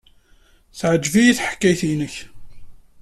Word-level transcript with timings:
Teɛjeb-iyi 0.79 1.31
teḥkayt-nnek. 1.37 2.15